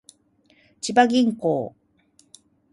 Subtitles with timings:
[0.81, 1.75] 千葉銀行